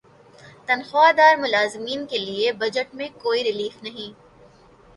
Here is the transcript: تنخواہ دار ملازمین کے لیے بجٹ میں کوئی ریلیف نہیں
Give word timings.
تنخواہ 0.67 1.11
دار 1.11 1.35
ملازمین 1.37 2.05
کے 2.07 2.17
لیے 2.17 2.51
بجٹ 2.51 2.95
میں 2.95 3.09
کوئی 3.21 3.43
ریلیف 3.43 3.81
نہیں 3.83 4.13